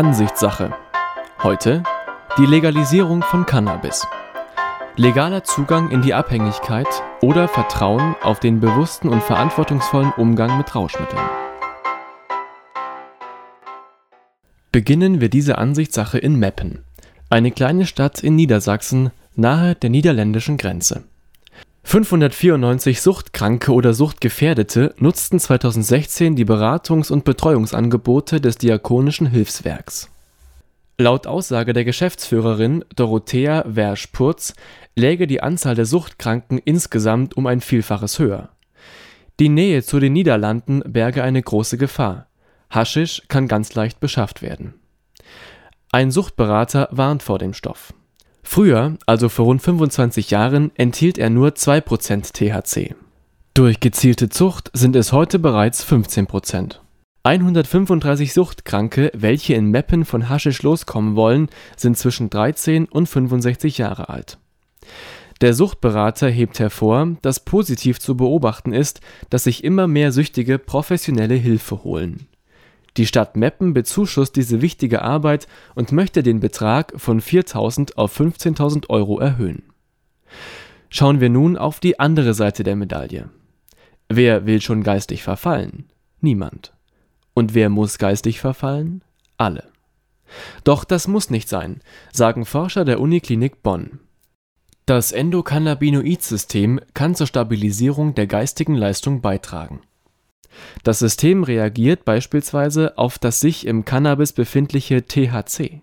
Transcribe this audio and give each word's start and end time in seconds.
Ansichtssache. 0.00 0.74
Heute 1.42 1.82
die 2.38 2.46
Legalisierung 2.46 3.20
von 3.20 3.44
Cannabis. 3.44 4.06
Legaler 4.96 5.44
Zugang 5.44 5.90
in 5.90 6.00
die 6.00 6.14
Abhängigkeit 6.14 6.86
oder 7.20 7.48
Vertrauen 7.48 8.16
auf 8.22 8.40
den 8.40 8.60
bewussten 8.60 9.10
und 9.10 9.22
verantwortungsvollen 9.22 10.10
Umgang 10.16 10.56
mit 10.56 10.74
Rauschmitteln. 10.74 11.20
Beginnen 14.72 15.20
wir 15.20 15.28
diese 15.28 15.58
Ansichtssache 15.58 16.16
in 16.16 16.36
Meppen, 16.38 16.82
eine 17.28 17.50
kleine 17.50 17.84
Stadt 17.84 18.24
in 18.24 18.36
Niedersachsen 18.36 19.10
nahe 19.36 19.74
der 19.74 19.90
niederländischen 19.90 20.56
Grenze. 20.56 21.04
594 21.82 23.00
Suchtkranke 23.00 23.72
oder 23.72 23.94
Suchtgefährdete 23.94 24.94
nutzten 24.98 25.40
2016 25.40 26.36
die 26.36 26.44
Beratungs 26.44 27.10
und 27.10 27.24
Betreuungsangebote 27.24 28.40
des 28.40 28.58
Diakonischen 28.58 29.26
Hilfswerks. 29.26 30.10
Laut 30.98 31.26
Aussage 31.26 31.72
der 31.72 31.84
Geschäftsführerin 31.84 32.84
Dorothea 32.94 33.64
Wersch-Purz 33.66 34.54
läge 34.94 35.26
die 35.26 35.42
Anzahl 35.42 35.74
der 35.74 35.86
Suchtkranken 35.86 36.58
insgesamt 36.58 37.36
um 37.36 37.46
ein 37.46 37.62
Vielfaches 37.62 38.18
höher. 38.18 38.50
Die 39.40 39.48
Nähe 39.48 39.82
zu 39.82 39.98
den 39.98 40.12
Niederlanden 40.12 40.82
berge 40.86 41.24
eine 41.24 41.42
große 41.42 41.78
Gefahr: 41.78 42.26
Haschisch 42.68 43.22
kann 43.28 43.48
ganz 43.48 43.74
leicht 43.74 43.98
beschafft 43.98 44.42
werden. 44.42 44.74
Ein 45.90 46.10
Suchtberater 46.10 46.88
warnt 46.92 47.22
vor 47.22 47.38
dem 47.38 47.54
Stoff 47.54 47.94
Früher, 48.52 48.98
also 49.06 49.28
vor 49.28 49.44
rund 49.44 49.62
25 49.62 50.32
Jahren, 50.32 50.72
enthielt 50.74 51.18
er 51.18 51.30
nur 51.30 51.54
2 51.54 51.80
Prozent 51.82 52.34
THC. 52.34 52.96
Durch 53.54 53.78
gezielte 53.78 54.28
Zucht 54.28 54.72
sind 54.72 54.96
es 54.96 55.12
heute 55.12 55.38
bereits 55.38 55.84
15 55.84 56.26
Prozent. 56.26 56.82
135 57.22 58.32
Suchtkranke, 58.32 59.12
welche 59.14 59.54
in 59.54 59.66
Meppen 59.66 60.04
von 60.04 60.28
Haschisch 60.28 60.64
loskommen 60.64 61.14
wollen, 61.14 61.48
sind 61.76 61.96
zwischen 61.96 62.28
13 62.28 62.86
und 62.86 63.08
65 63.08 63.78
Jahre 63.78 64.08
alt. 64.08 64.38
Der 65.42 65.54
Suchtberater 65.54 66.28
hebt 66.28 66.58
hervor, 66.58 67.06
dass 67.22 67.44
positiv 67.44 68.00
zu 68.00 68.16
beobachten 68.16 68.72
ist, 68.72 69.00
dass 69.30 69.44
sich 69.44 69.62
immer 69.62 69.86
mehr 69.86 70.10
Süchtige 70.10 70.58
professionelle 70.58 71.36
Hilfe 71.36 71.84
holen 71.84 72.26
die 72.96 73.06
Stadt 73.06 73.36
Meppen 73.36 73.72
bezuschusst 73.72 74.36
diese 74.36 74.62
wichtige 74.62 75.02
Arbeit 75.02 75.46
und 75.74 75.92
möchte 75.92 76.22
den 76.22 76.40
Betrag 76.40 76.92
von 76.96 77.20
4.000 77.20 77.94
auf 77.96 78.18
15.000 78.18 78.88
Euro 78.90 79.18
erhöhen. 79.18 79.62
Schauen 80.88 81.20
wir 81.20 81.28
nun 81.28 81.56
auf 81.56 81.80
die 81.80 82.00
andere 82.00 82.34
Seite 82.34 82.64
der 82.64 82.76
Medaille. 82.76 83.30
Wer 84.08 84.44
will 84.46 84.60
schon 84.60 84.82
geistig 84.82 85.22
verfallen? 85.22 85.84
Niemand. 86.20 86.72
Und 87.32 87.54
wer 87.54 87.68
muss 87.70 87.98
geistig 87.98 88.40
verfallen? 88.40 89.02
Alle. 89.36 89.68
Doch 90.64 90.84
das 90.84 91.06
muss 91.06 91.30
nicht 91.30 91.48
sein, 91.48 91.80
sagen 92.12 92.44
Forscher 92.44 92.84
der 92.84 93.00
Uniklinik 93.00 93.62
Bonn. 93.62 94.00
Das 94.84 95.12
Endokannabinoid-System 95.12 96.80
kann 96.94 97.14
zur 97.14 97.28
Stabilisierung 97.28 98.16
der 98.16 98.26
geistigen 98.26 98.74
Leistung 98.74 99.20
beitragen 99.20 99.80
das 100.82 100.98
System 100.98 101.44
reagiert 101.44 102.04
beispielsweise 102.04 102.98
auf 102.98 103.18
das 103.18 103.40
sich 103.40 103.66
im 103.66 103.84
Cannabis 103.84 104.32
befindliche 104.32 105.06
THC. 105.06 105.82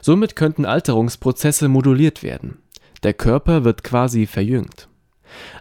Somit 0.00 0.36
könnten 0.36 0.64
Alterungsprozesse 0.64 1.68
moduliert 1.68 2.22
werden. 2.22 2.58
Der 3.02 3.14
Körper 3.14 3.64
wird 3.64 3.84
quasi 3.84 4.26
verjüngt. 4.26 4.88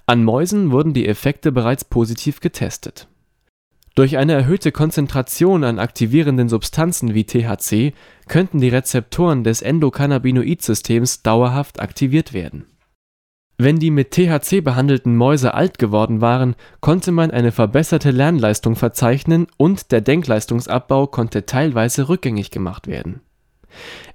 An 0.06 0.24
Mäusen 0.24 0.72
wurden 0.72 0.94
die 0.94 1.08
Effekte 1.08 1.52
bereits 1.52 1.86
positiv 1.86 2.40
getestet. 2.40 3.08
Durch 3.96 4.18
eine 4.18 4.34
erhöhte 4.34 4.72
Konzentration 4.72 5.64
an 5.64 5.78
aktivierenden 5.78 6.50
Substanzen 6.50 7.14
wie 7.14 7.26
THC 7.26 7.94
könnten 8.28 8.60
die 8.60 8.70
Rezeptoren 8.70 9.44
des 9.44 9.62
Endokannabinoid-Systems 9.62 11.22
dauerhaft 11.22 11.80
aktiviert 11.80 12.34
werden 12.34 12.66
wenn 13.64 13.80
die 13.80 13.92
mit 13.92 14.12
THC 14.12 14.62
behandelten 14.62 15.16
Mäuse 15.16 15.54
alt 15.54 15.80
geworden 15.80 16.22
waren, 16.22 16.56
konnte 16.82 17.12
man 17.12 17.32
eine 17.32 17.52
verbesserte 17.52 18.12
Lernleistung 18.12 18.76
verzeichnen 18.76 19.48
und 19.58 19.92
der 19.92 20.02
Denkleistungsabbau 20.02 21.08
konnte 21.08 21.46
teilweise 21.46 22.10
rückgängig 22.10 22.52
gemacht 22.52 22.88
werden. 22.88 23.22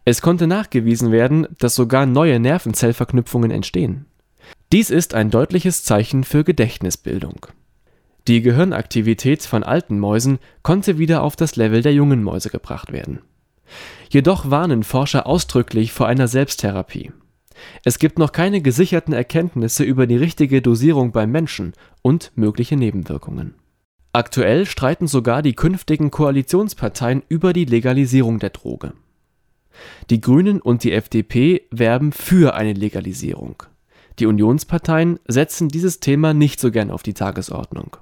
Es 0.04 0.22
konnte 0.22 0.46
nachgewiesen 0.46 1.12
werden, 1.12 1.46
dass 1.58 1.74
sogar 1.74 2.06
neue 2.06 2.38
Nervenzellverknüpfungen 2.40 3.50
entstehen. 3.50 4.06
Dies 4.72 4.90
ist 4.90 5.14
ein 5.14 5.30
deutliches 5.30 5.82
Zeichen 5.82 6.24
für 6.24 6.44
Gedächtnisbildung. 6.44 7.46
Die 8.26 8.42
Gehirnaktivität 8.42 9.42
von 9.42 9.64
alten 9.64 9.98
Mäusen 9.98 10.38
konnte 10.62 10.98
wieder 10.98 11.22
auf 11.22 11.36
das 11.36 11.56
Level 11.56 11.82
der 11.82 11.94
jungen 11.94 12.22
Mäuse 12.22 12.50
gebracht 12.50 12.92
werden. 12.92 13.20
Jedoch 14.10 14.50
warnen 14.50 14.82
Forscher 14.82 15.26
ausdrücklich 15.26 15.92
vor 15.92 16.06
einer 16.06 16.28
Selbsttherapie 16.28 17.12
es 17.84 17.98
gibt 17.98 18.18
noch 18.18 18.32
keine 18.32 18.60
gesicherten 18.60 19.12
Erkenntnisse 19.12 19.84
über 19.84 20.06
die 20.06 20.16
richtige 20.16 20.62
Dosierung 20.62 21.12
beim 21.12 21.30
Menschen 21.30 21.72
und 22.02 22.32
mögliche 22.34 22.76
Nebenwirkungen. 22.76 23.54
Aktuell 24.12 24.66
streiten 24.66 25.06
sogar 25.06 25.42
die 25.42 25.54
künftigen 25.54 26.10
Koalitionsparteien 26.10 27.22
über 27.28 27.52
die 27.52 27.66
Legalisierung 27.66 28.38
der 28.38 28.50
Droge. 28.50 28.94
Die 30.10 30.20
Grünen 30.20 30.60
und 30.60 30.82
die 30.82 30.92
FDP 30.92 31.62
werben 31.70 32.12
für 32.12 32.54
eine 32.54 32.72
Legalisierung. 32.72 33.62
Die 34.18 34.26
Unionsparteien 34.26 35.20
setzen 35.28 35.68
dieses 35.68 36.00
Thema 36.00 36.34
nicht 36.34 36.58
so 36.58 36.70
gern 36.70 36.90
auf 36.90 37.02
die 37.02 37.14
Tagesordnung. 37.14 37.96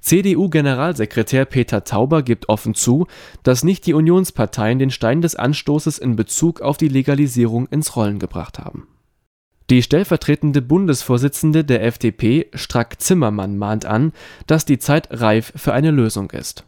CDU-Generalsekretär 0.00 1.44
Peter 1.44 1.84
Tauber 1.84 2.22
gibt 2.22 2.48
offen 2.48 2.74
zu, 2.74 3.06
dass 3.42 3.64
nicht 3.64 3.86
die 3.86 3.94
Unionsparteien 3.94 4.78
den 4.78 4.90
Stein 4.90 5.22
des 5.22 5.36
Anstoßes 5.36 5.98
in 5.98 6.16
Bezug 6.16 6.60
auf 6.60 6.76
die 6.76 6.88
Legalisierung 6.88 7.66
ins 7.68 7.96
Rollen 7.96 8.18
gebracht 8.18 8.58
haben. 8.58 8.88
Die 9.70 9.82
stellvertretende 9.82 10.62
Bundesvorsitzende 10.62 11.64
der 11.64 11.84
FDP, 11.84 12.48
Strack-Zimmermann, 12.54 13.56
mahnt 13.56 13.84
an, 13.84 14.12
dass 14.46 14.64
die 14.64 14.78
Zeit 14.78 15.08
reif 15.10 15.52
für 15.54 15.72
eine 15.72 15.92
Lösung 15.92 16.30
ist. 16.30 16.64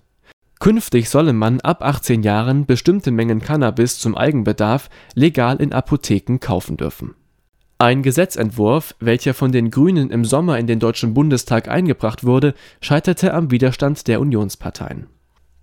Künftig 0.61 1.11
solle 1.11 1.33
man 1.33 1.61
ab 1.61 1.83
18 1.83 2.23
Jahren 2.23 2.67
bestimmte 2.67 3.11
Mengen 3.11 3.41
Cannabis 3.41 3.99
zum 3.99 4.17
Eigenbedarf 4.17 4.89
legal 5.15 5.57
in 5.61 5.73
Apotheken 5.73 6.39
kaufen 6.39 6.77
dürfen 6.77 7.17
ein 7.83 8.05
Gesetzentwurf, 8.05 8.95
welcher 9.01 9.35
von 9.35 9.51
den 9.51 9.73
Grünen 9.73 10.11
im 10.11 10.25
Sommer 10.25 10.57
in 10.57 10.69
den 10.69 10.79
Deutschen 10.79 11.15
Bundestag 11.15 11.67
eingebracht 11.67 12.23
wurde, 12.23 12.55
scheiterte 12.81 13.35
am 13.35 13.51
Widerstand 13.51 14.07
der 14.07 14.21
Unionsparteien. 14.21 15.09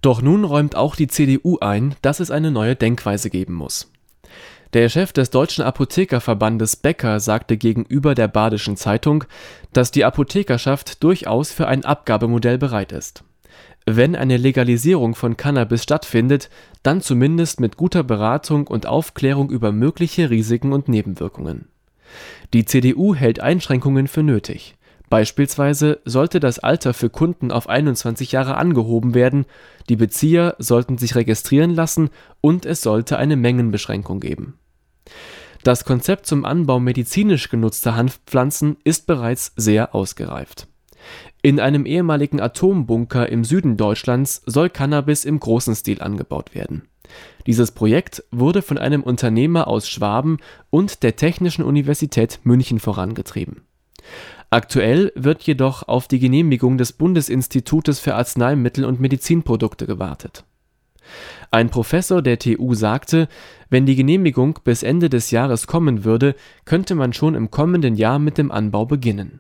Doch 0.02 0.22
nun 0.22 0.44
räumt 0.44 0.76
auch 0.76 0.98
die 0.98 1.08
CDU 1.08 1.60
ein, 1.60 1.96
dass 2.02 2.20
es 2.20 2.30
eine 2.30 2.52
neue 2.52 2.76
Denkweise 2.76 3.30
geben 3.30 3.54
muss. 3.54 3.90
Der 4.74 4.90
Chef 4.90 5.14
des 5.14 5.30
Deutschen 5.30 5.64
Apothekerverbandes 5.64 6.76
Becker 6.76 7.22
sagte 7.22 7.56
gegenüber 7.56 8.16
der 8.16 8.28
Badischen 8.28 8.76
Zeitung, 8.76 9.24
dass 9.72 9.92
die 9.92 10.04
Apothekerschaft 10.04 11.02
durchaus 11.02 11.54
für 11.54 11.70
ein 11.70 11.86
Abgabemodell 11.86 12.58
bereit 12.58 12.92
ist. 12.92 13.24
Wenn 13.86 14.18
eine 14.18 14.36
Legalisierung 14.36 15.16
von 15.16 15.38
Cannabis 15.38 15.84
stattfindet, 15.84 16.50
dann 16.84 17.00
zumindest 17.00 17.62
mit 17.62 17.78
guter 17.78 18.04
Beratung 18.04 18.68
und 18.68 18.88
Aufklärung 18.88 19.50
über 19.50 19.72
mögliche 19.72 20.30
Risiken 20.30 20.74
und 20.74 20.90
Nebenwirkungen 20.90 21.70
die 22.54 22.66
CDU 22.66 23.16
hält 23.16 23.40
Einschränkungen 23.40 24.08
für 24.08 24.24
nötig. 24.24 24.76
Beispielsweise 25.10 26.00
sollte 26.06 26.40
das 26.40 26.60
Alter 26.60 26.94
für 26.94 27.10
Kunden 27.10 27.52
auf 27.52 27.68
21 27.68 28.32
Jahre 28.32 28.58
angehoben 28.58 29.16
werden, 29.16 29.46
die 29.90 29.96
Bezieher 29.96 30.56
sollten 30.60 31.00
sich 31.00 31.16
registrieren 31.16 31.72
lassen 31.72 32.10
und 32.42 32.66
es 32.66 32.82
sollte 32.82 33.18
eine 33.18 33.36
Mengenbeschränkung 33.36 34.20
geben. 34.20 34.60
Das 35.64 35.84
Konzept 35.84 36.28
zum 36.28 36.46
Anbau 36.46 36.80
medizinisch 36.80 37.50
genutzter 37.50 37.96
Hanfpflanzen 37.96 38.78
ist 38.84 39.08
bereits 39.08 39.52
sehr 39.56 39.96
ausgereift. 39.96 40.68
In 41.42 41.60
einem 41.60 41.86
ehemaligen 41.86 42.40
Atombunker 42.40 43.30
im 43.30 43.44
Süden 43.44 43.78
Deutschlands 43.78 44.44
soll 44.46 44.70
Cannabis 44.70 45.26
im 45.26 45.40
großen 45.40 45.74
Stil 45.74 46.02
angebaut 46.02 46.54
werden 46.54 46.84
dieses 47.46 47.72
Projekt 47.72 48.24
wurde 48.32 48.62
von 48.62 48.78
einem 48.78 49.04
Unternehmer 49.04 49.68
aus 49.68 49.90
Schwaben 49.90 50.38
und 50.70 51.04
der 51.04 51.16
Technischen 51.16 51.64
Universität 51.64 52.40
München 52.44 52.80
vorangetrieben. 52.80 53.62
Aktuell 54.52 55.12
wird 55.16 55.44
jedoch 55.44 55.88
auf 55.88 56.08
die 56.08 56.20
Genehmigung 56.20 56.78
des 56.78 56.94
Bundesinstitutes 56.94 58.00
für 58.00 58.16
Arzneimittel 58.16 58.84
und 58.86 59.00
Medizinprodukte 59.00 59.86
gewartet. 59.86 60.44
Ein 61.52 61.70
Professor 61.70 62.22
der 62.22 62.38
TU 62.38 62.74
sagte, 62.74 63.28
wenn 63.70 63.86
die 63.86 63.96
Genehmigung 63.96 64.60
bis 64.64 64.84
Ende 64.84 65.10
des 65.10 65.32
Jahres 65.32 65.68
kommen 65.68 66.04
würde, 66.04 66.36
könnte 66.66 66.96
man 66.96 67.14
schon 67.14 67.36
im 67.36 67.52
kommenden 67.52 67.96
Jahr 67.96 68.20
mit 68.20 68.38
dem 68.38 68.52
Anbau 68.52 68.86
beginnen. 68.86 69.40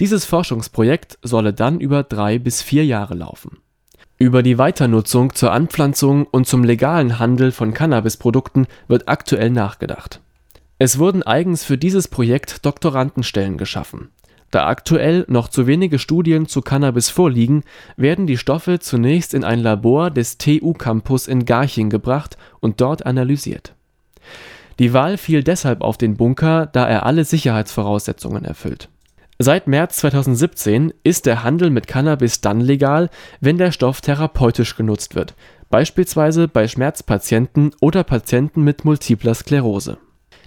Dieses 0.00 0.24
Forschungsprojekt 0.24 1.18
solle 1.22 1.52
dann 1.52 1.80
über 1.80 2.04
drei 2.04 2.38
bis 2.38 2.62
vier 2.62 2.84
Jahre 2.84 3.14
laufen 3.14 3.58
über 4.18 4.42
die 4.42 4.58
Weiternutzung 4.58 5.34
zur 5.34 5.52
Anpflanzung 5.52 6.26
und 6.26 6.46
zum 6.46 6.64
legalen 6.64 7.18
Handel 7.18 7.52
von 7.52 7.72
Cannabisprodukten 7.72 8.66
wird 8.88 9.08
aktuell 9.08 9.50
nachgedacht. 9.50 10.20
Es 10.78 10.98
wurden 10.98 11.22
eigens 11.22 11.64
für 11.64 11.78
dieses 11.78 12.08
Projekt 12.08 12.66
Doktorandenstellen 12.66 13.58
geschaffen. 13.58 14.10
Da 14.50 14.66
aktuell 14.66 15.24
noch 15.28 15.48
zu 15.48 15.66
wenige 15.66 15.98
Studien 15.98 16.46
zu 16.46 16.62
Cannabis 16.62 17.10
vorliegen, 17.10 17.64
werden 17.96 18.26
die 18.26 18.38
Stoffe 18.38 18.78
zunächst 18.78 19.34
in 19.34 19.44
ein 19.44 19.60
Labor 19.60 20.10
des 20.10 20.38
TU-Campus 20.38 21.28
in 21.28 21.44
Garching 21.44 21.90
gebracht 21.90 22.38
und 22.60 22.80
dort 22.80 23.04
analysiert. 23.04 23.74
Die 24.78 24.92
Wahl 24.92 25.18
fiel 25.18 25.42
deshalb 25.42 25.82
auf 25.82 25.98
den 25.98 26.16
Bunker, 26.16 26.66
da 26.66 26.88
er 26.88 27.04
alle 27.04 27.24
Sicherheitsvoraussetzungen 27.24 28.44
erfüllt. 28.44 28.88
Seit 29.38 29.68
März 29.68 29.98
2017 29.98 30.92
ist 31.04 31.26
der 31.26 31.44
Handel 31.44 31.70
mit 31.70 31.86
Cannabis 31.86 32.40
dann 32.40 32.60
legal, 32.60 33.08
wenn 33.40 33.56
der 33.58 33.70
Stoff 33.70 34.00
therapeutisch 34.00 34.76
genutzt 34.76 35.14
wird, 35.14 35.34
beispielsweise 35.70 36.48
bei 36.48 36.66
Schmerzpatienten 36.66 37.70
oder 37.80 38.02
Patienten 38.02 38.62
mit 38.62 38.84
Multipler 38.84 39.34
Sklerose 39.34 39.98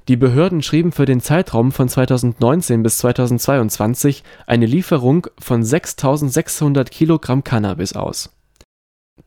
die 0.08 0.18
Behörden 0.18 0.62
schrieben 0.62 0.92
für 0.92 1.06
den 1.06 1.22
Zeitraum 1.22 1.72
von 1.72 1.88
2019 1.88 2.84
bis 2.84 2.98
2022 3.00 4.24
eine 4.48 4.66
Lieferung 4.66 5.28
von 5.40 5.64
6.600 5.64 6.86
Kilogramm 6.86 7.44
Cannabis 7.44 7.94
aus. 7.94 8.32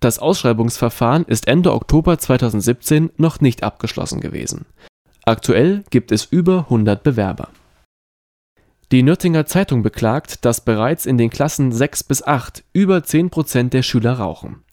Das 0.01 0.19
Ausschreibungsverfahren 0.19 1.25
ist 1.25 1.47
Ende 1.47 1.73
Oktober 1.73 2.19
2017 2.19 3.11
noch 3.17 3.41
nicht 3.41 3.63
abgeschlossen 3.63 4.21
gewesen. 4.21 4.67
Aktuell 5.25 5.85
gibt 5.91 6.11
es 6.11 6.25
über 6.25 6.67
100 6.69 7.03
Bewerber. 7.03 7.49
Die 8.93 9.03
Nürtinger 9.03 9.47
Zeitung 9.47 9.83
beklagt, 9.83 10.45
dass 10.45 10.65
bereits 10.65 11.07
in 11.07 11.19
den 11.19 11.31
Klassen 11.31 11.73
6 11.73 12.05
bis 12.05 12.23
8 12.23 12.65
über 12.73 13.03
10 13.03 13.31
Prozent 13.31 13.73
der 13.73 13.83
Schüler 13.83 14.13
rauchen 14.13 14.65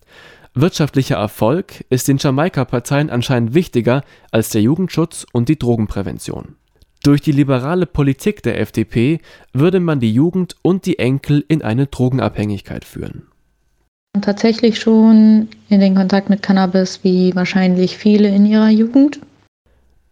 Wirtschaftlicher 0.54 1.16
Erfolg 1.16 1.86
ist 1.90 2.10
den 2.10 2.18
Jamaika-Parteien 2.18 3.10
anscheinend 3.10 3.54
wichtiger 3.54 4.04
als 4.32 4.50
der 4.50 4.62
Jugendschutz 4.62 5.26
und 5.32 5.48
die 5.48 5.58
Drogenprävention. 5.58 6.56
Durch 7.04 7.22
die 7.22 7.32
liberale 7.32 7.86
Politik 7.86 8.44
der 8.44 8.60
FDP 8.60 9.22
würde 9.54 9.80
man 9.80 10.02
die 10.02 10.14
Jugend 10.14 10.58
und 10.62 10.86
die 10.86 11.00
Enkel 11.00 11.46
in 11.48 11.62
eine 11.62 11.88
Drogenabhängigkeit 11.88 12.84
führen. 12.84 13.28
Tatsächlich 14.22 14.78
schon 14.78 15.48
in 15.70 15.80
den 15.80 15.96
Kontakt 15.96 16.30
mit 16.30 16.44
Cannabis 16.44 17.02
wie 17.04 17.34
wahrscheinlich 17.34 17.98
viele 17.98 18.28
in 18.28 18.46
ihrer 18.46 18.70
Jugend. 18.70 19.22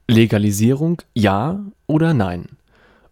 Legalisierung 0.08 1.02
ja 1.14 1.60
oder 1.86 2.14
nein? 2.14 2.46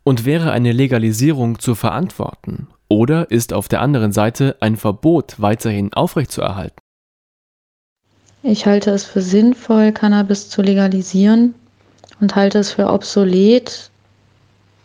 Und 0.07 0.24
wäre 0.24 0.51
eine 0.51 0.71
Legalisierung 0.71 1.59
zu 1.59 1.75
verantworten? 1.75 2.69
Oder 2.88 3.30
ist 3.30 3.51
auf 3.51 3.68
der 3.68 3.81
anderen 3.81 4.13
Seite 4.13 4.56
ein 4.62 4.77
Verbot 4.77 5.42
weiterhin 5.42 5.92
aufrechtzuerhalten? 5.92 6.77
Ich 8.42 8.65
halte 8.65 8.92
es 8.92 9.04
für 9.04 9.19
sinnvoll, 9.19 9.92
Cannabis 9.92 10.48
zu 10.48 10.62
legalisieren 10.62 11.56
und 12.21 12.38
halte 12.38 12.59
es 12.59 12.71
für 12.71 12.88
obsolet, 12.88 13.92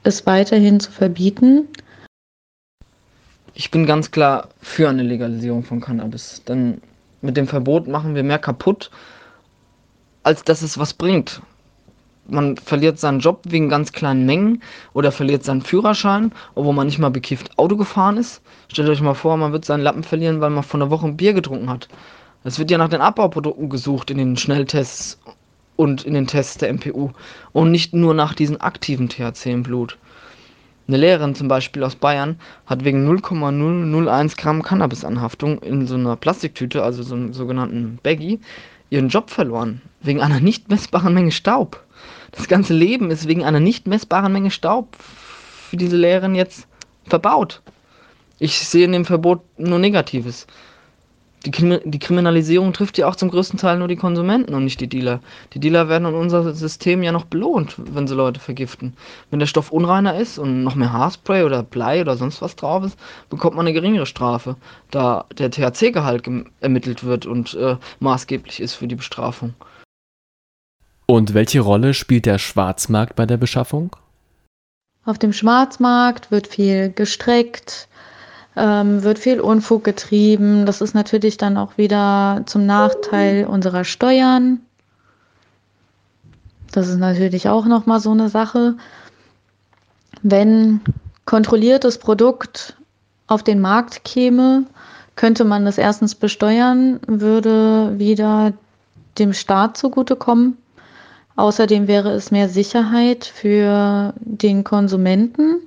es 0.03 0.27
weiterhin 0.27 0.81
zu 0.81 0.91
verbieten. 0.91 1.69
Ich 3.55 3.71
bin 3.71 3.87
ganz 3.87 4.11
klar 4.11 4.49
für 4.61 4.89
eine 4.89 5.05
Legalisierung 5.05 5.63
von 5.63 5.81
Cannabis, 5.81 6.43
denn 6.49 6.81
mit 7.21 7.37
dem 7.37 7.47
Verbot 7.47 7.87
machen 7.87 8.17
wir 8.17 8.25
mehr 8.25 8.41
kaputt, 8.41 8.91
als 10.25 10.43
dass 10.43 10.63
es 10.63 10.79
was 10.79 10.93
bringt. 10.93 11.41
Man 12.29 12.57
verliert 12.57 13.01
seinen 13.01 13.19
Job 13.19 13.41
wegen 13.49 13.69
ganz 13.69 13.91
kleinen 13.91 14.27
Mengen 14.27 14.63
oder 14.93 15.11
verliert 15.11 15.43
seinen 15.43 15.63
Führerschein, 15.63 16.33
obwohl 16.55 16.73
man 16.73 16.87
nicht 16.87 16.99
mal 16.99 17.11
bekifft 17.11 17.59
Auto 17.59 17.77
gefahren 17.77 18.17
ist. 18.17 18.43
Stellt 18.69 18.89
euch 18.89 19.01
mal 19.01 19.15
vor, 19.15 19.37
man 19.37 19.53
wird 19.53 19.65
seinen 19.65 19.83
Lappen 19.83 20.05
verlieren, 20.05 20.41
weil 20.41 20.51
man 20.51 20.63
vor 20.63 20.81
einer 20.81 20.91
Woche 20.91 21.07
ein 21.07 21.17
Bier 21.17 21.33
getrunken 21.33 21.69
hat. 21.69 21.89
Es 22.45 22.59
wird 22.59 22.71
ja 22.71 22.79
nach 22.79 22.89
den 22.89 23.01
Abbauprodukten 23.01 23.69
gesucht 23.69 24.11
in 24.11 24.19
den 24.19 24.37
Schnelltests 24.37 25.21
und 25.77 26.05
in 26.05 26.15
den 26.15 26.27
Tests 26.29 26.59
der 26.59 26.73
MPU 26.73 27.11
und 27.53 27.71
nicht 27.71 27.93
nur 27.93 28.15
nach 28.15 28.35
diesen 28.35 28.61
aktiven 28.61 29.09
THC 29.09 29.47
im 29.47 29.65
Blut. 29.65 29.99
Eine 30.89 30.97
Lehrerin 30.99 31.35
zum 31.35 31.49
Beispiel 31.49 31.83
aus 31.85 31.97
Bayern 31.97 32.39
hat 32.67 32.85
wegen 32.85 33.05
0,001 33.05 34.37
Gramm 34.37 34.63
Cannabisanhaftung 34.63 35.59
in 35.61 35.87
so 35.87 35.95
einer 35.95 36.17
Plastiktüte, 36.17 36.83
also 36.83 37.03
so 37.03 37.15
einem 37.15 37.33
sogenannten 37.33 37.99
Baggy, 38.03 38.41
ihren 38.91 39.09
Job 39.09 39.31
verloren. 39.31 39.81
Wegen 40.03 40.21
einer 40.21 40.41
nicht 40.41 40.69
messbaren 40.69 41.15
Menge 41.15 41.31
Staub. 41.31 41.83
Das 42.33 42.49
ganze 42.49 42.75
Leben 42.75 43.11
ist 43.11 43.29
wegen 43.29 43.45
einer 43.45 43.61
nicht 43.61 43.87
messbaren 43.87 44.33
Menge 44.33 44.51
Staub 44.51 44.97
für 44.97 45.77
diese 45.77 45.97
Lehrerin 45.97 46.35
jetzt 46.35 46.67
verbaut. 47.05 47.63
Ich 48.39 48.59
sehe 48.67 48.85
in 48.85 48.93
dem 48.93 49.05
Verbot 49.05 49.41
nur 49.59 49.79
Negatives 49.79 50.47
die, 51.45 51.51
Krimi 51.51 51.81
die 51.85 51.99
Kriminalisierung 51.99 52.73
trifft 52.73 52.99
ja 52.99 53.09
auch 53.09 53.17
zum 53.17 53.31
größten 53.31 53.59
Teil 53.59 53.79
nur 53.79 53.89
die 53.89 53.97
Konsumenten 53.97 54.55
und 54.55 54.65
nicht 54.65 54.81
die 54.81 54.89
Dealer. 54.89 55.21
Die 55.53 55.61
Dealer 55.61 55.89
werden 55.89 56.09
in 56.09 56.15
unserem 56.15 56.55
System 56.55 57.03
ja 57.03 57.13
noch 57.13 57.25
belohnt, 57.25 57.75
wenn 57.79 58.07
sie 58.07 58.15
Leute 58.15 58.41
vergiften. 58.41 58.95
Wenn 59.31 59.41
der 59.41 59.47
Stoff 59.47 59.73
unreiner 59.73 60.17
ist 60.17 60.39
und 60.39 60.63
noch 60.63 60.75
mehr 60.75 60.93
Haarspray 60.93 61.45
oder 61.45 61.63
Blei 61.63 62.01
oder 62.01 62.17
sonst 62.17 62.43
was 62.43 62.57
drauf 62.57 62.85
ist, 62.85 62.99
bekommt 63.29 63.57
man 63.57 63.67
eine 63.67 63.75
geringere 63.75 64.07
Strafe, 64.07 64.57
da 64.91 65.25
der 65.37 65.51
THC-Gehalt 65.51 66.29
ermittelt 66.61 67.05
wird 67.05 67.27
und 67.27 67.55
äh, 67.55 67.77
maßgeblich 68.01 68.61
ist 68.61 68.75
für 68.75 68.87
die 68.87 68.97
Bestrafung. 68.97 69.55
Und 71.13 71.35
welche 71.35 71.61
Rolle 71.61 71.93
spielt 71.93 72.25
der 72.25 72.39
Schwarzmarkt 72.39 73.17
bei 73.17 73.27
der 73.27 73.37
Beschaffung? 73.37 73.95
Auf 75.05 75.19
dem 75.19 75.35
Schwarzmarkt 75.35 76.31
wird 76.31 76.47
viel 76.47 76.91
gestreckt, 76.91 77.87
ähm, 78.57 79.03
wird 79.03 79.19
viel 79.19 79.39
Unfug 79.39 79.85
getrieben. 79.85 80.65
Das 80.65 80.81
ist 80.81 80.95
natürlich 80.95 81.37
dann 81.37 81.59
auch 81.59 81.77
wieder 81.77 82.45
zum 82.47 82.65
Nachteil 82.65 83.45
unserer 83.45 83.85
Steuern. 83.85 84.61
Das 86.71 86.89
ist 86.89 86.97
natürlich 86.97 87.47
auch 87.47 87.67
nochmal 87.67 88.01
so 88.01 88.13
eine 88.13 88.31
Sache. 88.31 88.79
Wenn 90.23 90.81
kontrolliertes 91.27 91.99
Produkt 91.99 92.75
auf 93.27 93.43
den 93.43 93.61
Markt 93.61 94.03
käme, 94.05 94.65
könnte 95.15 95.45
man 95.45 95.67
das 95.67 95.77
erstens 95.77 96.15
besteuern, 96.15 97.01
würde 97.07 97.99
wieder 97.99 98.55
dem 99.19 99.35
Staat 99.35 99.77
zugutekommen. 99.77 100.57
Außerdem 101.37 101.89
wäre 101.89 102.11
es 102.11 102.31
mehr 102.31 102.49
Sicherheit 102.49 103.25
für 103.25 104.15
den 104.21 104.65
Konsumenten. 104.65 105.63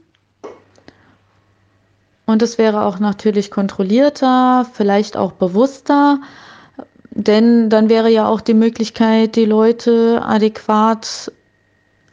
Und 2.25 2.41
es 2.41 2.57
wäre 2.57 2.83
auch 2.83 2.99
natürlich 2.99 3.51
kontrollierter, 3.51 4.65
vielleicht 4.73 5.15
auch 5.15 5.33
bewusster, 5.33 6.19
denn 7.11 7.69
dann 7.69 7.87
wäre 7.87 8.09
ja 8.09 8.27
auch 8.27 8.41
die 8.41 8.53
Möglichkeit, 8.53 9.35
die 9.35 9.45
Leute 9.45 10.21
adäquat 10.23 11.31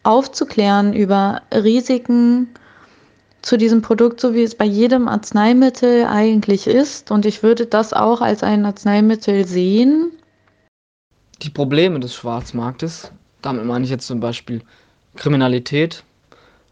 aufzuklären 0.05 0.93
über 0.93 1.43
Risiken 1.53 2.49
zu 3.43 3.57
diesem 3.57 3.83
Produkt, 3.83 4.21
so 4.21 4.35
wie 4.35 4.43
es 4.43 4.55
bei 4.55 4.65
jedem 4.65 5.09
Arzneimittel 5.09 6.07
eigentlich 6.07 6.67
ist. 6.67 7.11
Und 7.11 7.27
ich 7.27 7.43
würde 7.43 7.67
das 7.67 7.93
auch 7.93 8.21
als 8.21 8.43
ein 8.43 8.65
Arzneimittel 8.65 9.47
sehen. 9.47 10.13
Die 11.43 11.51
Probleme 11.51 11.99
des 11.99 12.15
Schwarzmarktes, 12.15 13.11
damit 13.43 13.65
meine 13.67 13.85
ich 13.85 13.91
jetzt 13.91 14.07
zum 14.07 14.21
Beispiel 14.21 14.63
Kriminalität, 15.17 16.05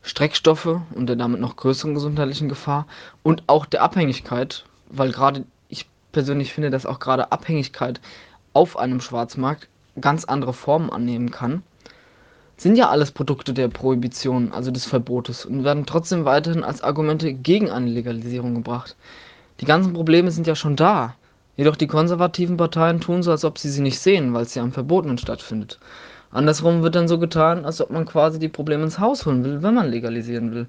Streckstoffe 0.03 0.81
und 0.95 1.07
der 1.07 1.17
damit 1.17 1.41
noch 1.41 1.57
größeren 1.57 1.95
gesundheitlichen 1.95 2.49
Gefahr 2.49 2.87
und 3.23 3.43
auch 3.49 3.67
der 3.67 3.83
Abhängigkeit, 3.83 4.65
weil 4.89 5.13
gerade 5.13 5.45
ich 5.69 5.87
persönlich 6.13 6.55
finde, 6.55 6.71
dass 6.71 6.87
auch 6.87 7.01
gerade 7.01 7.33
Abhängigkeit 7.33 8.01
auf 8.55 8.79
einem 8.79 9.01
Schwarzmarkt 9.01 9.69
ganz 10.01 10.25
andere 10.25 10.53
Formen 10.53 10.91
annehmen 10.91 11.31
kann, 11.31 11.63
sind 12.57 12.77
ja 12.77 12.91
alles 12.91 13.11
Produkte 13.11 13.55
der 13.55 13.69
Prohibition, 13.69 14.53
also 14.53 14.71
des 14.71 14.85
Verbotes, 14.85 15.47
und 15.47 15.65
werden 15.65 15.87
trotzdem 15.87 16.25
weiterhin 16.25 16.63
als 16.63 16.83
Argumente 16.83 17.33
gegen 17.33 17.71
eine 17.71 17.91
Legalisierung 17.91 18.55
gebracht. 18.55 18.97
Die 19.61 19.65
ganzen 19.65 19.95
Probleme 19.95 20.31
sind 20.31 20.47
ja 20.47 20.55
schon 20.55 20.77
da. 20.77 21.15
Jedoch 21.57 21.77
die 21.77 21.87
konservativen 21.87 22.57
Parteien 22.57 23.01
tun 23.01 23.23
so, 23.23 23.31
als 23.31 23.45
ob 23.45 23.59
sie 23.59 23.71
sie 23.71 23.83
nicht 23.83 23.99
sehen, 23.99 24.35
weil 24.35 24.43
es 24.43 24.55
ja 24.55 24.63
am 24.63 24.73
Verbotenen 24.73 25.19
stattfindet. 25.19 25.79
Andersrum 26.33 26.83
wird 26.83 26.95
dann 26.95 27.09
so 27.09 27.19
getan, 27.19 27.65
als 27.65 27.81
ob 27.81 27.91
man 27.91 28.07
quasi 28.07 28.39
die 28.39 28.49
Probleme 28.49 28.85
ins 28.85 28.99
Haus 28.99 29.27
holen 29.27 29.45
will, 29.45 29.63
wenn 29.63 29.75
man 29.75 29.91
legalisieren 29.91 30.55
will. 30.55 30.67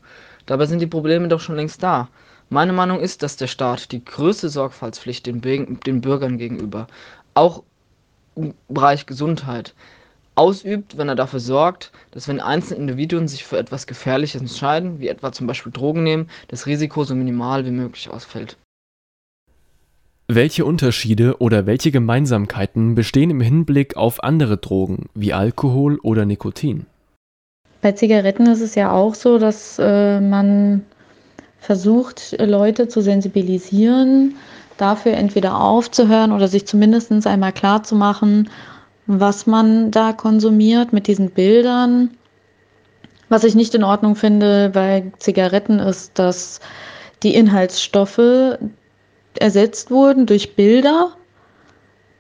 Dabei 0.48 0.66
sind 0.66 0.80
die 0.80 0.88
Probleme 0.88 1.28
doch 1.28 1.40
schon 1.40 1.56
längst 1.56 1.84
da. 1.84 2.10
Meine 2.50 2.74
Meinung 2.74 3.00
ist, 3.00 3.24
dass 3.24 3.38
der 3.38 3.48
Staat 3.48 3.92
die 3.92 4.04
größte 4.04 4.50
Sorgfaltspflicht 4.50 5.26
den, 5.26 5.42
den 5.42 6.02
Bürgern 6.02 6.38
gegenüber, 6.38 6.88
auch 7.34 7.64
im 8.36 8.54
Bereich 8.68 9.06
Gesundheit, 9.06 9.74
ausübt, 10.36 10.98
wenn 10.98 11.10
er 11.10 11.16
dafür 11.16 11.40
sorgt, 11.40 11.92
dass 12.12 12.28
wenn 12.28 12.40
einzelne 12.40 12.80
Individuen 12.80 13.28
sich 13.28 13.44
für 13.44 13.58
etwas 13.58 13.86
Gefährliches 13.86 14.42
entscheiden, 14.42 15.00
wie 15.00 15.10
etwa 15.10 15.32
zum 15.32 15.48
Beispiel 15.48 15.72
Drogen 15.72 16.04
nehmen, 16.04 16.30
das 16.48 16.66
Risiko 16.66 17.04
so 17.04 17.14
minimal 17.16 17.66
wie 17.66 17.72
möglich 17.72 18.10
ausfällt. 18.10 18.58
Welche 20.28 20.66
Unterschiede 20.66 21.40
oder 21.40 21.66
welche 21.66 21.92
Gemeinsamkeiten 21.92 22.96
bestehen 22.96 23.30
im 23.30 23.42
Hinblick 23.42 23.98
auf 23.98 24.24
andere 24.24 24.58
Drogen 24.58 25.10
wie 25.14 25.34
Alkohol 25.34 26.00
oder 26.00 26.26
Nikotin? 26.26 26.86
Bei 27.82 27.92
Zigaretten 27.92 28.46
ist 28.46 28.62
es 28.62 28.76
ja 28.76 28.92
auch 28.92 29.16
so, 29.16 29.40
dass 29.40 29.78
äh, 29.80 30.22
man 30.22 30.84
versucht, 31.60 32.36
Leute 32.40 32.88
zu 32.88 33.02
sensibilisieren, 33.02 34.36
dafür 34.78 35.14
entweder 35.14 35.60
aufzuhören 35.60 36.32
oder 36.32 36.48
sich 36.48 36.66
zumindest 36.66 37.28
einmal 37.28 37.54
klar 37.54 37.84
zu 37.84 37.96
machen, 37.96 38.50
was 39.08 39.48
man 39.48 39.92
da 39.92 40.14
konsumiert 40.14 40.94
mit 40.94 41.08
diesen 41.08 41.32
Bildern, 41.32 42.12
Was 43.30 43.46
ich 43.46 43.56
nicht 43.56 43.74
in 43.76 43.84
Ordnung 43.84 44.16
finde 44.16 44.72
bei 44.74 45.12
Zigaretten 45.20 45.80
ist, 45.80 46.20
dass 46.20 46.60
die 47.24 47.34
Inhaltsstoffe 47.34 48.58
ersetzt 49.40 49.92
wurden 49.92 50.26
durch 50.26 50.56
Bilder, 50.56 51.12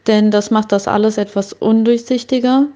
denn 0.07 0.31
das 0.31 0.51
macht 0.51 0.71
das 0.71 0.87
alles 0.87 1.17
etwas 1.17 1.53
undurchsichtiger. 1.53 2.67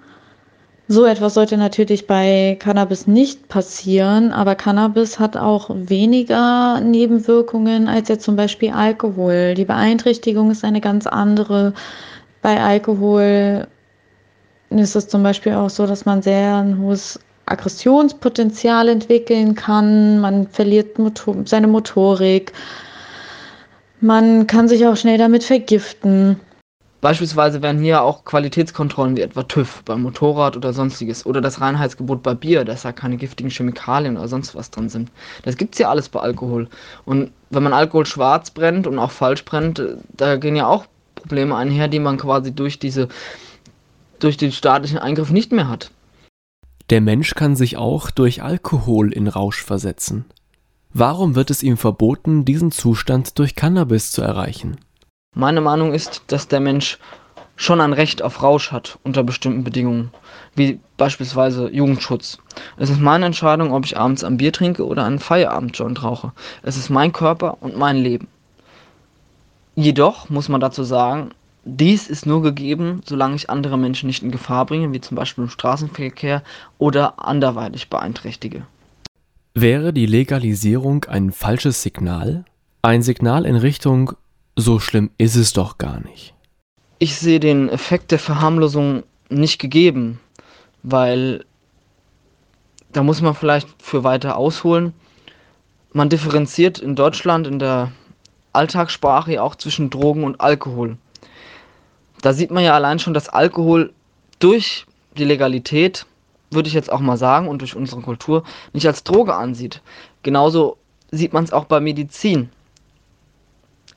So 0.87 1.05
etwas 1.05 1.33
sollte 1.33 1.57
natürlich 1.57 2.05
bei 2.05 2.57
Cannabis 2.59 3.07
nicht 3.07 3.47
passieren, 3.47 4.31
aber 4.31 4.53
Cannabis 4.53 5.17
hat 5.17 5.35
auch 5.35 5.71
weniger 5.73 6.79
Nebenwirkungen 6.79 7.87
als 7.87 8.09
jetzt 8.09 8.23
zum 8.23 8.35
Beispiel 8.35 8.69
Alkohol. 8.69 9.55
Die 9.55 9.65
Beeinträchtigung 9.65 10.51
ist 10.51 10.63
eine 10.63 10.81
ganz 10.81 11.07
andere. 11.07 11.73
Bei 12.43 12.61
Alkohol 12.61 13.65
ist 14.69 14.95
es 14.95 15.07
zum 15.07 15.23
Beispiel 15.23 15.53
auch 15.53 15.71
so, 15.71 15.87
dass 15.87 16.05
man 16.05 16.21
sehr 16.21 16.57
ein 16.57 16.77
hohes 16.77 17.19
Aggressionspotenzial 17.47 18.87
entwickeln 18.87 19.55
kann. 19.55 20.19
Man 20.19 20.47
verliert 20.47 20.99
Motor 20.99 21.37
seine 21.45 21.67
Motorik. 21.67 22.53
Man 24.01 24.47
kann 24.47 24.67
sich 24.67 24.85
auch 24.85 24.97
schnell 24.97 25.17
damit 25.17 25.43
vergiften. 25.43 26.39
Beispielsweise 27.01 27.61
werden 27.61 27.81
hier 27.81 28.01
auch 28.01 28.25
Qualitätskontrollen 28.25 29.15
wie 29.15 29.21
etwa 29.21 29.43
TÜV 29.43 29.83
beim 29.83 30.01
Motorrad 30.01 30.57
oder 30.57 30.73
sonstiges 30.73 31.25
oder 31.25 31.39
das 31.39 31.61
Reinheitsgebot 31.61 32.23
bei 32.23 32.33
Bier, 32.33 32.65
dass 32.65 32.81
da 32.81 32.91
keine 32.91 33.17
giftigen 33.17 33.51
Chemikalien 33.51 34.17
oder 34.17 34.27
sonst 34.27 34.55
was 34.55 34.71
drin 34.71 34.89
sind. 34.89 35.11
Das 35.43 35.55
gibt 35.55 35.75
es 35.75 35.79
ja 35.79 35.89
alles 35.89 36.09
bei 36.09 36.19
Alkohol. 36.19 36.67
Und 37.05 37.31
wenn 37.51 37.61
man 37.61 37.73
Alkohol 37.73 38.07
schwarz 38.07 38.49
brennt 38.49 38.87
und 38.87 38.97
auch 38.97 39.11
falsch 39.11 39.45
brennt, 39.45 39.81
da 40.13 40.37
gehen 40.37 40.55
ja 40.55 40.65
auch 40.65 40.85
Probleme 41.13 41.55
einher, 41.55 41.87
die 41.87 41.99
man 41.99 42.17
quasi 42.17 42.51
durch 42.53 42.79
diese 42.79 43.07
durch 44.19 44.37
den 44.37 44.51
staatlichen 44.51 44.97
Eingriff 44.97 45.29
nicht 45.29 45.51
mehr 45.51 45.69
hat. 45.69 45.91
Der 46.89 47.01
Mensch 47.01 47.35
kann 47.35 47.55
sich 47.55 47.77
auch 47.77 48.09
durch 48.09 48.41
Alkohol 48.41 49.11
in 49.11 49.27
Rausch 49.27 49.63
versetzen. 49.63 50.25
Warum 50.97 51.35
wird 51.35 51.49
es 51.49 51.61
ihm 51.61 51.75
verboten, 51.75 52.45
diesen 52.45 52.71
Zustand 52.71 53.37
durch 53.37 53.55
Cannabis 53.55 54.13
zu 54.13 54.21
erreichen? 54.21 54.77
Meine 55.35 55.59
Meinung 55.59 55.93
ist, 55.93 56.23
dass 56.27 56.47
der 56.47 56.61
Mensch 56.61 56.99
schon 57.57 57.81
ein 57.81 57.91
Recht 57.91 58.21
auf 58.21 58.41
Rausch 58.41 58.71
hat 58.71 58.97
unter 59.03 59.21
bestimmten 59.21 59.65
Bedingungen, 59.65 60.11
wie 60.55 60.79
beispielsweise 60.95 61.69
Jugendschutz. 61.69 62.37
Es 62.77 62.89
ist 62.89 63.01
meine 63.01 63.25
Entscheidung, 63.25 63.73
ob 63.73 63.83
ich 63.83 63.97
abends 63.97 64.23
ein 64.23 64.37
Bier 64.37 64.53
trinke 64.53 64.85
oder 64.85 65.03
einen 65.03 65.19
Feierabendjoint 65.19 66.01
rauche. 66.01 66.31
Es 66.63 66.77
ist 66.77 66.89
mein 66.89 67.11
Körper 67.11 67.57
und 67.59 67.77
mein 67.77 67.97
Leben. 67.97 68.29
Jedoch 69.75 70.29
muss 70.29 70.47
man 70.47 70.61
dazu 70.61 70.85
sagen, 70.85 71.31
dies 71.65 72.07
ist 72.07 72.25
nur 72.25 72.41
gegeben, 72.41 73.01
solange 73.05 73.35
ich 73.35 73.49
andere 73.49 73.77
Menschen 73.77 74.07
nicht 74.07 74.23
in 74.23 74.31
Gefahr 74.31 74.65
bringe, 74.65 74.93
wie 74.93 75.01
zum 75.01 75.15
Beispiel 75.17 75.43
im 75.43 75.49
Straßenverkehr 75.49 76.41
oder 76.77 77.15
anderweitig 77.27 77.89
beeinträchtige. 77.89 78.65
Wäre 79.57 79.93
die 79.93 80.05
Legalisierung 80.05 81.05
ein 81.05 81.31
falsches 81.31 81.81
Signal? 81.81 82.43
Ein 82.81 83.01
Signal 83.01 83.45
in 83.45 83.55
Richtung 83.55 84.12
so 84.57 84.79
schlimm 84.79 85.12
ist 85.17 85.38
es 85.38 85.53
doch 85.53 85.77
gar 85.77 86.01
nicht. 86.01 86.33
Ich 87.00 87.15
sehe 87.15 87.39
den 87.39 87.69
Effekt 87.69 88.12
der 88.12 88.19
Verharmlosung 88.19 89.03
nicht 89.29 89.59
gegeben, 89.59 90.19
weil 90.83 91.45
da 92.91 93.01
muss 93.01 93.21
man 93.21 93.33
vielleicht 93.33 93.69
für 93.81 94.03
weiter 94.03 94.35
ausholen. 94.35 94.93
Man 95.93 96.09
differenziert 96.09 96.79
in 96.79 96.97
Deutschland 96.97 97.47
in 97.47 97.57
der 97.57 97.93
Alltagssprache 98.51 99.41
auch 99.41 99.55
zwischen 99.55 99.89
Drogen 99.89 100.25
und 100.25 100.41
Alkohol. 100.41 100.97
Da 102.21 102.33
sieht 102.33 102.51
man 102.51 102.65
ja 102.65 102.75
allein 102.75 103.00
schon, 103.00 103.13
dass 103.13 103.29
Alkohol 103.29 103.93
durch 104.39 104.85
die 105.17 105.24
Legalität, 105.24 106.05
würde 106.55 106.67
ich 106.67 106.74
jetzt 106.74 106.91
auch 106.91 107.00
mal 107.00 107.17
sagen, 107.17 107.47
und 107.47 107.62
durch 107.62 107.75
unsere 107.75 108.01
Kultur 108.01 108.43
nicht 108.74 108.88
als 108.88 109.03
Droge 109.03 109.35
ansieht. 109.35 109.81
Genauso 110.24 110.77
sieht 111.12 111.33
man 111.33 111.43
es 111.43 111.53
auch 111.53 111.65
bei 111.65 111.79
Medizin 111.79 112.50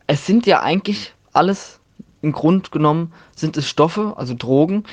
es 0.09 0.27
sind 0.27 0.47
ja 0.47 0.63
eigentlich 0.63 1.15
alles 1.33 1.79
im 2.23 2.33
Grund 2.33 2.73
genommen 2.73 3.13
sind 3.37 3.57
es 3.57 3.69
Stoffe, 3.69 4.15
also 4.17 4.35
Drogen, 4.35 4.85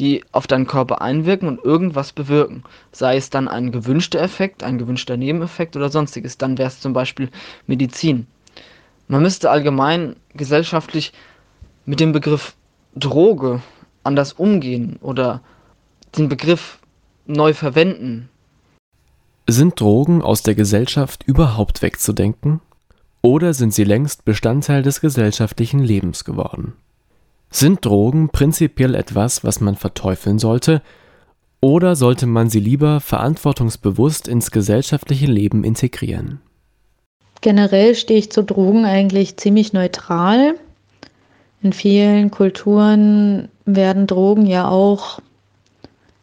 die 0.00 0.24
auf 0.32 0.46
deinen 0.46 0.66
Körper 0.66 1.00
einwirken 1.00 1.48
und 1.48 1.64
irgendwas 1.64 2.12
bewirken. 2.12 2.64
Sei 2.90 3.16
es 3.16 3.30
dann 3.30 3.48
ein 3.48 3.70
gewünschter 3.70 4.20
Effekt, 4.20 4.62
ein 4.64 4.76
gewünschter 4.76 5.16
Nebeneffekt 5.16 5.76
oder 5.76 5.88
sonstiges. 5.88 6.36
Dann 6.36 6.58
wäre 6.58 6.68
es 6.68 6.80
zum 6.80 6.92
Beispiel 6.92 7.30
Medizin. 7.68 8.26
Man 9.06 9.22
müsste 9.22 9.50
allgemein 9.50 10.16
gesellschaftlich 10.34 11.12
mit 11.86 12.00
dem 12.00 12.12
Begriff 12.12 12.56
Droge 12.96 13.62
anders 14.02 14.32
umgehen 14.32 14.98
oder 15.00 15.40
den 16.18 16.28
Begriff 16.28 16.80
neu 17.26 17.54
verwenden. 17.54 18.28
Sind 19.46 19.78
Drogen 19.80 20.22
aus 20.22 20.42
der 20.42 20.54
Gesellschaft 20.54 21.22
überhaupt 21.24 21.82
wegzudenken? 21.82 22.60
Oder 23.22 23.54
sind 23.54 23.72
sie 23.74 23.84
längst 23.84 24.24
Bestandteil 24.24 24.82
des 24.82 25.00
gesellschaftlichen 25.00 25.80
Lebens 25.80 26.24
geworden? 26.24 26.74
Sind 27.50 27.84
Drogen 27.84 28.30
prinzipiell 28.30 28.94
etwas, 28.94 29.44
was 29.44 29.60
man 29.60 29.76
verteufeln 29.76 30.38
sollte, 30.38 30.82
oder 31.60 31.96
sollte 31.96 32.26
man 32.26 32.50
sie 32.50 32.60
lieber 32.60 33.00
verantwortungsbewusst 33.00 34.28
ins 34.28 34.50
gesellschaftliche 34.50 35.24
Leben 35.24 35.64
integrieren? 35.64 36.42
Generell 37.40 37.94
stehe 37.94 38.18
ich 38.18 38.30
zu 38.30 38.42
Drogen 38.42 38.84
eigentlich 38.84 39.38
ziemlich 39.38 39.72
neutral. 39.72 40.56
In 41.62 41.72
vielen 41.72 42.30
Kulturen 42.30 43.48
werden 43.64 44.06
Drogen 44.06 44.44
ja 44.44 44.68
auch 44.68 45.20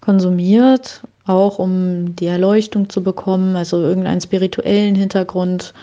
konsumiert, 0.02 1.02
auch 1.26 1.60
um 1.60 2.16
die 2.16 2.26
Erleuchtung 2.26 2.90
zu 2.90 3.02
bekommen, 3.02 3.56
also 3.56 3.82
irgendeinen 3.82 4.22
spirituellen 4.22 4.96
Hintergrund 4.96 5.74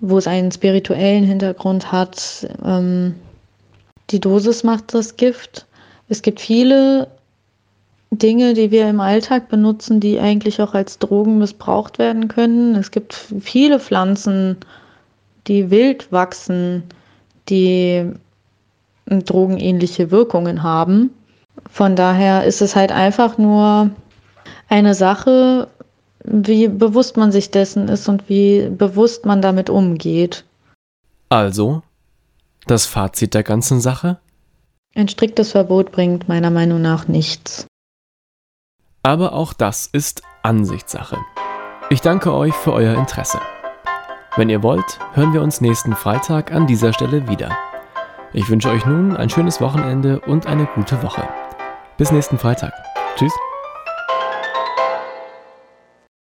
wo 0.00 0.18
es 0.18 0.26
einen 0.26 0.52
spirituellen 0.52 1.24
Hintergrund 1.24 1.90
hat. 1.92 2.46
Ähm, 2.64 3.14
die 4.10 4.20
Dosis 4.20 4.62
macht 4.62 4.94
das 4.94 5.16
Gift. 5.16 5.66
Es 6.08 6.22
gibt 6.22 6.40
viele 6.40 7.08
Dinge, 8.10 8.54
die 8.54 8.70
wir 8.70 8.88
im 8.88 9.00
Alltag 9.00 9.48
benutzen, 9.48 10.00
die 10.00 10.20
eigentlich 10.20 10.60
auch 10.62 10.74
als 10.74 10.98
Drogen 10.98 11.38
missbraucht 11.38 11.98
werden 11.98 12.28
können. 12.28 12.76
Es 12.76 12.90
gibt 12.90 13.14
viele 13.40 13.80
Pflanzen, 13.80 14.56
die 15.48 15.70
wild 15.70 16.10
wachsen, 16.12 16.84
die 17.48 18.10
drogenähnliche 19.06 20.10
Wirkungen 20.10 20.62
haben. 20.62 21.10
Von 21.70 21.96
daher 21.96 22.44
ist 22.44 22.62
es 22.62 22.76
halt 22.76 22.92
einfach 22.92 23.38
nur 23.38 23.90
eine 24.68 24.94
Sache, 24.94 25.68
wie 26.24 26.68
bewusst 26.68 27.16
man 27.16 27.32
sich 27.32 27.50
dessen 27.50 27.88
ist 27.88 28.08
und 28.08 28.28
wie 28.28 28.68
bewusst 28.68 29.26
man 29.26 29.42
damit 29.42 29.70
umgeht. 29.70 30.44
Also, 31.28 31.82
das 32.66 32.86
Fazit 32.86 33.34
der 33.34 33.42
ganzen 33.42 33.80
Sache? 33.80 34.18
Ein 34.94 35.08
striktes 35.08 35.52
Verbot 35.52 35.92
bringt 35.92 36.28
meiner 36.28 36.50
Meinung 36.50 36.80
nach 36.80 37.06
nichts. 37.06 37.66
Aber 39.02 39.34
auch 39.34 39.52
das 39.52 39.86
ist 39.86 40.22
Ansichtssache. 40.42 41.18
Ich 41.90 42.00
danke 42.00 42.32
euch 42.32 42.54
für 42.54 42.72
euer 42.72 42.96
Interesse. 42.96 43.38
Wenn 44.36 44.48
ihr 44.48 44.62
wollt, 44.62 44.98
hören 45.14 45.32
wir 45.32 45.42
uns 45.42 45.60
nächsten 45.60 45.94
Freitag 45.94 46.52
an 46.52 46.66
dieser 46.66 46.92
Stelle 46.92 47.28
wieder. 47.28 47.56
Ich 48.32 48.50
wünsche 48.50 48.68
euch 48.68 48.84
nun 48.84 49.16
ein 49.16 49.30
schönes 49.30 49.60
Wochenende 49.60 50.20
und 50.20 50.46
eine 50.46 50.66
gute 50.74 51.02
Woche. 51.02 51.28
Bis 51.96 52.12
nächsten 52.12 52.38
Freitag. 52.38 52.72
Tschüss. 53.16 53.32